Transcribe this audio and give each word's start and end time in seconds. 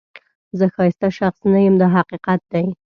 زه 0.57 0.65
ښایسته 0.75 1.07
شخص 1.17 1.39
نه 1.51 1.59
یم 1.65 1.75
دا 1.81 1.87
حقیقت 1.97 2.41
دی. 2.51 2.65